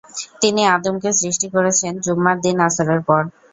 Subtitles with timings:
[0.41, 3.21] তিনি আদমকে সৃষ্টি করেছেন জুমআর দিন আসরের পর।